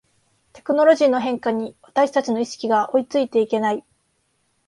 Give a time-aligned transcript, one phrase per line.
[0.53, 3.83] テクノロジーの変化に私たちの意識が追いついていけない